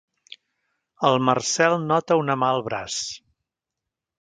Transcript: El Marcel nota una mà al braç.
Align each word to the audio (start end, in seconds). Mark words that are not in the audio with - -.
El 1.09 1.17
Marcel 1.27 1.77
nota 1.91 2.17
una 2.23 2.39
mà 2.45 2.51
al 2.55 2.65
braç. 2.71 2.99